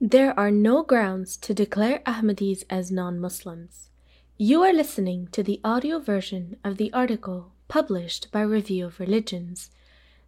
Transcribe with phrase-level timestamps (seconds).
[0.00, 3.90] There are no grounds to declare Ahmadis as non Muslims.
[4.36, 9.70] You are listening to the audio version of the article published by Review of Religions.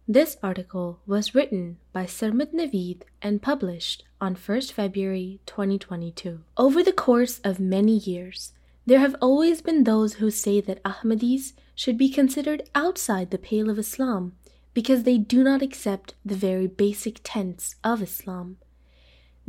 [0.05, 6.41] This article was written by Sarmad Naveed and published on 1st February 2022.
[6.57, 8.51] Over the course of many years,
[8.85, 13.69] there have always been those who say that Ahmadis should be considered outside the pale
[13.69, 14.33] of Islam
[14.73, 18.57] because they do not accept the very basic tenets of Islam.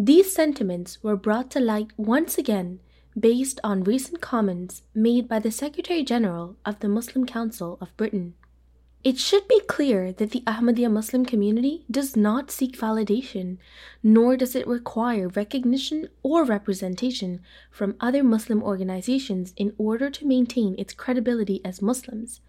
[0.05, 2.81] These sentiments were brought to light once again
[3.17, 8.35] based on recent comments made by the Secretary General of the Muslim Council of Britain.
[9.05, 13.59] It should be clear that the Ahmadiyya Muslim community does not seek validation,
[14.03, 20.75] nor does it require recognition or representation from other Muslim organizations in order to maintain
[20.79, 22.41] its credibility as Muslims.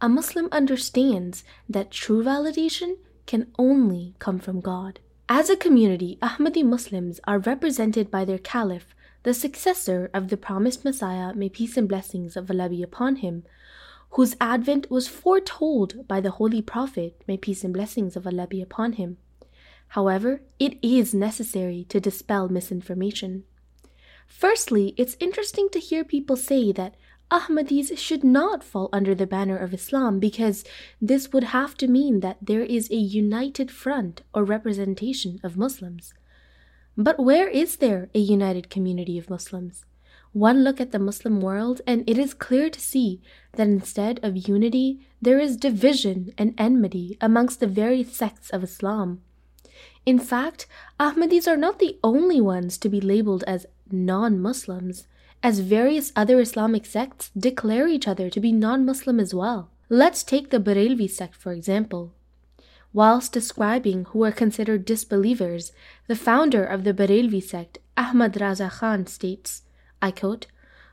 [0.00, 5.00] A Muslim understands that true validation can only come from God.
[5.34, 10.84] As a community, Ahmadi Muslims are represented by their caliph, the successor of the promised
[10.84, 13.44] Messiah, may peace and blessings of Allah be upon him,
[14.10, 18.60] whose advent was foretold by the Holy Prophet, may peace and blessings of Allah be
[18.60, 19.16] upon him.
[19.96, 23.44] However, it is necessary to dispel misinformation.
[24.28, 26.94] Firstly, it's interesting to hear people say that
[27.32, 30.64] Ahmadis should not fall under the banner of Islam because
[31.00, 36.12] this would have to mean that there is a united front or representation of Muslims.
[36.94, 39.86] But where is there a united community of Muslims?
[40.34, 44.46] One look at the Muslim world, and it is clear to see that instead of
[44.46, 49.22] unity, there is division and enmity amongst the very sects of Islam.
[50.04, 50.66] In fact,
[51.00, 55.06] Ahmadis are not the only ones to be labeled as non Muslims
[55.42, 59.70] as various other Islamic sects declare each other to be non Muslim as well.
[59.88, 62.12] Let's take the Barelvi sect for example.
[62.92, 65.72] Whilst describing who are considered disbelievers,
[66.06, 69.62] the founder of the Barelvi sect, Ahmad Raza Khan, states,
[70.00, 70.46] I quote,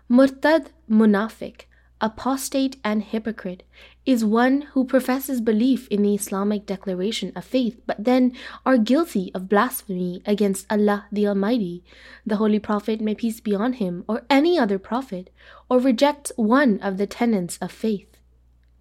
[0.10, 1.66] Murtad Munafik,
[2.02, 3.64] apostate and hypocrite,
[4.06, 8.34] is one who professes belief in the Islamic declaration of faith, but then
[8.66, 11.84] are guilty of blasphemy against Allah the Almighty,
[12.26, 15.30] the Holy Prophet, may peace be on him, or any other prophet,
[15.70, 18.18] or rejects one of the tenets of faith.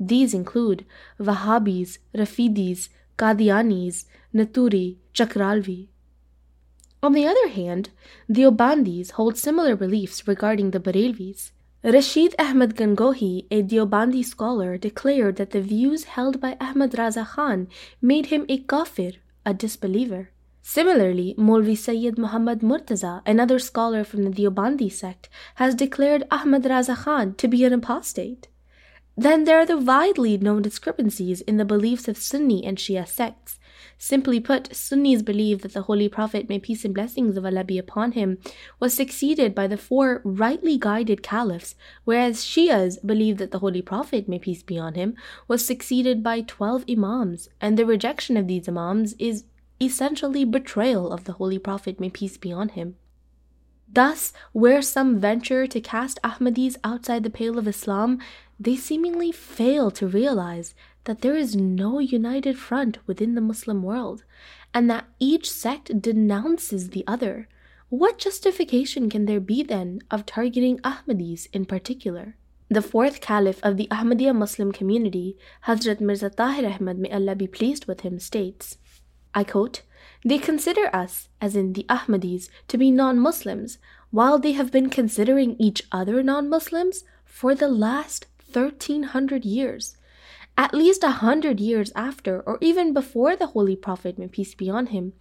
[0.01, 0.85] These include
[1.19, 5.89] Wahhabis, Rafidis, Qadianis, Naturi, Chakralvi.
[7.03, 7.91] On the other hand,
[8.29, 11.51] the Deobandis hold similar beliefs regarding the Barelvis.
[11.85, 17.69] Rashid Ahmad Gangohi, a Deobandi scholar, declared that the views held by Ahmad Raza Khan
[18.03, 19.13] made him a kafir,
[19.47, 20.31] a disbeliever.
[20.61, 26.97] Similarly, Molvi Sayyid Muhammad Murtaza, another scholar from the Deobandi sect, has declared Ahmad Raza
[26.97, 28.49] Khan to be an apostate.
[29.17, 33.58] Then there are the widely known discrepancies in the beliefs of Sunni and Shia sects.
[33.97, 37.79] Simply put, Sunnis believe that the Holy Prophet, may peace and blessings of Allah be
[37.79, 38.39] upon him,
[38.81, 41.75] was succeeded by the four rightly guided caliphs,
[42.05, 45.17] whereas Shias believe that the Holy Prophet, may peace be on him,
[45.47, 49.45] was succeeded by twelve Imams, and the rejection of these Imams is
[49.81, 52.97] essentially betrayal of the Holy Prophet, may peace be on him.
[53.91, 58.21] Thus, where some venture to cast Ahmadis outside the pale of Islam,
[58.61, 64.25] they seemingly fail to realize that there is no united front within the Muslim world,
[64.75, 67.49] and that each sect denounces the other.
[67.89, 72.37] What justification can there be then of targeting Ahmadis in particular?
[72.69, 77.47] The fourth caliph of the Ahmadiyya Muslim community, Hazrat Mirza Tahir Ahmad, may Allah be
[77.47, 78.77] pleased with him, states,
[79.35, 79.81] I quote,
[80.25, 83.79] They consider us, as in the Ahmadis, to be non Muslims,
[84.11, 89.97] while they have been considering each other non Muslims for the last 1300 years
[90.59, 94.69] at least a hundred years after, or even before the Holy Prophet, may peace be
[94.69, 95.13] on him,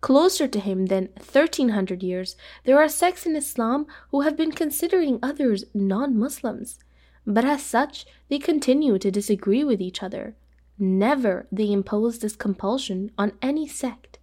[0.00, 5.18] closer to him than 1300 years, there are sects in Islam who have been considering
[5.20, 6.78] others non Muslims.
[7.26, 10.36] But as such, they continue to disagree with each other.
[10.78, 14.13] Never they impose this compulsion on any sect.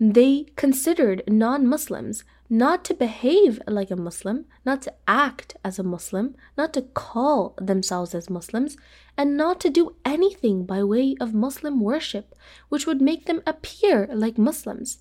[0.00, 5.82] They considered non Muslims not to behave like a Muslim, not to act as a
[5.82, 8.76] Muslim, not to call themselves as Muslims,
[9.16, 12.34] and not to do anything by way of Muslim worship
[12.68, 14.98] which would make them appear like Muslims.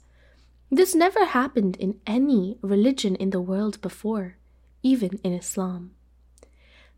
[0.72, 4.38] This never happened in any religion in the world before,
[4.82, 5.92] even in Islam.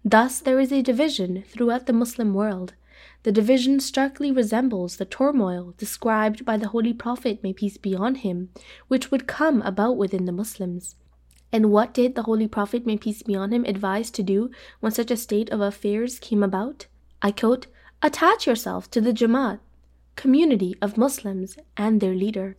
[0.06, 2.74] Thus, there is a division throughout the Muslim world
[3.24, 8.16] the division starkly resembles the turmoil described by the Holy Prophet, may peace be on
[8.16, 8.50] him,
[8.88, 10.95] which would come about within the Muslims.
[11.51, 14.50] And what did the Holy Prophet, may peace be on him, advise to do
[14.80, 16.88] when such a state of affairs came about?
[17.22, 17.68] I quote,
[18.01, 19.60] Attach yourself to the Jamaat,
[20.16, 22.57] community of Muslims, and their leader.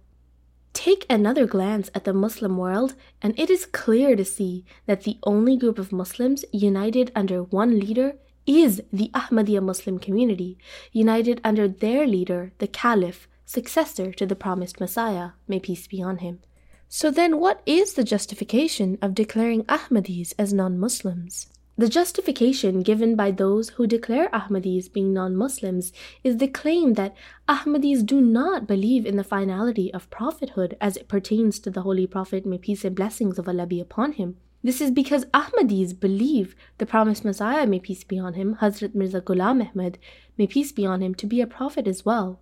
[0.73, 5.19] Take another glance at the Muslim world, and it is clear to see that the
[5.23, 8.17] only group of Muslims united under one leader
[8.47, 10.59] is the Ahmadiyya Muslim community,
[10.93, 16.19] united under their leader, the Caliph, successor to the promised Messiah, may peace be on
[16.19, 16.41] him.
[16.89, 21.49] So then, what is the justification of declaring Ahmadis as non Muslims?
[21.77, 25.93] The justification given by those who declare Ahmadis being non Muslims
[26.23, 27.17] is the claim that
[27.49, 32.07] Ahmadis do not believe in the finality of prophethood as it pertains to the Holy
[32.07, 34.37] Prophet, may peace and blessings of Allah be upon him.
[34.65, 39.21] This is because Ahmadis believe the promised Messiah, may peace be on him, Hazrat Mirza
[39.21, 39.99] Ghulam Ahmad,
[40.39, 42.41] may peace be on him, to be a prophet as well.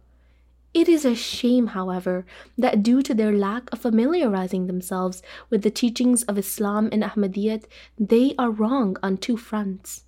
[0.72, 2.24] It is a shame, however,
[2.56, 5.20] that due to their lack of familiarizing themselves
[5.50, 7.64] with the teachings of Islam and Ahmadiyyat,
[7.98, 10.04] they are wrong on two fronts.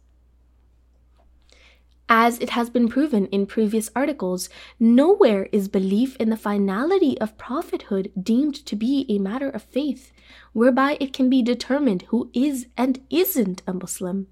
[2.09, 7.39] As it has been proven in previous articles, nowhere is belief in the finality of
[7.39, 10.13] prophethood deemed to be a matter of faith,
[10.53, 14.27] whereby it can be determined who is and isn't a Muslim.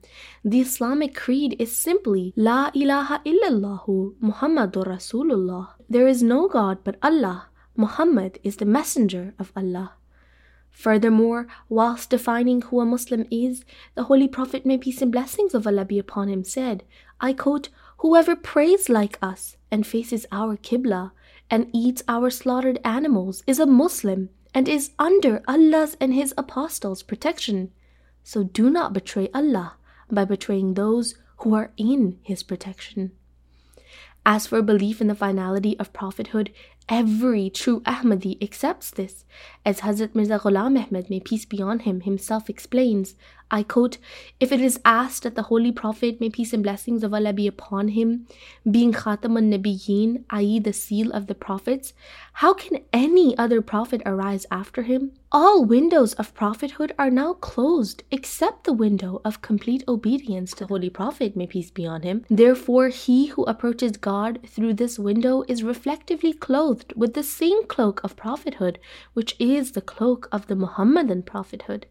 [0.44, 5.70] The Islamic creed is simply La ilaha illallahu Muhammadur Rasulullah.
[5.88, 7.48] There is no God but Allah.
[7.74, 9.94] Muhammad is the messenger of Allah.
[10.72, 13.64] Furthermore, whilst defining who a Muslim is,
[13.94, 16.82] the Holy Prophet, may peace and blessings of Allah be upon him, said,
[17.22, 21.12] I quote, Whoever prays like us and faces our Qibla
[21.48, 27.04] and eats our slaughtered animals is a Muslim and is under Allah's and His Apostles'
[27.04, 27.70] protection.
[28.24, 29.76] So do not betray Allah
[30.10, 33.12] by betraying those who are in His protection.
[34.24, 36.52] As for belief in the finality of prophethood,
[36.88, 39.24] every true Ahmadi accepts this.
[39.64, 43.14] As Hazrat Mirza Ghulam Ahmad, may peace be on him, himself explains,
[43.54, 43.98] I quote,
[44.40, 47.46] If it is asked that the Holy Prophet, may peace and blessings of Allah be
[47.46, 48.26] upon him,
[48.68, 51.92] being Khatamun Nabiyyin, i.e., the seal of the prophets,
[52.32, 55.12] how can any other prophet arise after him?
[55.30, 60.68] All windows of prophethood are now closed except the window of complete obedience to the
[60.68, 62.24] Holy Prophet, may peace be on him.
[62.30, 68.02] Therefore, he who approaches God through this window is reflectively clothed with the same cloak
[68.02, 68.78] of prophethood,
[69.12, 71.84] which is the cloak of the Muhammadan prophethood.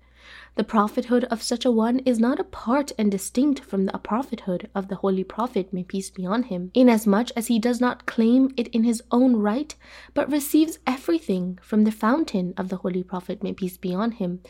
[0.55, 4.87] The prophethood of such a one is not apart and distinct from the prophethood of
[4.87, 8.67] the Holy Prophet, may peace be on him, inasmuch as he does not claim it
[8.67, 9.73] in his own right,
[10.13, 14.41] but receives everything from the fountain of the Holy Prophet, may peace be on him,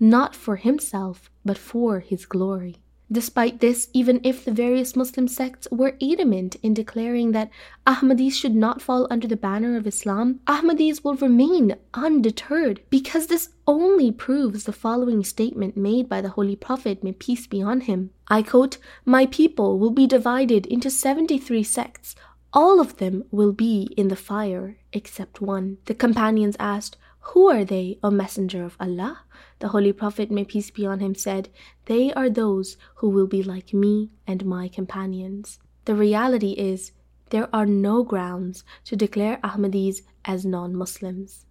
[0.00, 2.76] not for himself, but for his glory.
[3.10, 7.50] Despite this, even if the various Muslim sects were adamant in declaring that
[7.86, 13.50] Ahmadis should not fall under the banner of Islam, Ahmadis will remain undeterred because this
[13.66, 18.10] only proves the following statement made by the Holy Prophet, may peace be on him.
[18.28, 18.76] I quote,
[19.06, 22.14] My people will be divided into 73 sects.
[22.52, 25.78] All of them will be in the fire except one.
[25.86, 26.96] The companions asked,
[27.32, 29.20] Who are they, O Messenger of Allah?
[29.58, 31.50] The Holy Prophet, may peace be on him, said,
[31.84, 35.58] They are those who will be like me and my companions.
[35.84, 36.92] The reality is,
[37.28, 41.44] there are no grounds to declare Ahmadis as non Muslims.